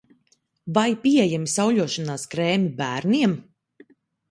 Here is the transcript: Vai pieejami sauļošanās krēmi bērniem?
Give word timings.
Vai 0.77 0.85
pieejami 1.03 1.51
sauļošanās 1.57 2.25
krēmi 2.33 2.73
bērniem? 2.83 3.39